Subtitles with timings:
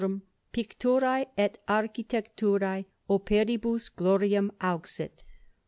[0.51, 2.41] PICTURÆ ET ARCHITECT.
[3.07, 5.23] OPERIBUS GLORIAM AUXIT.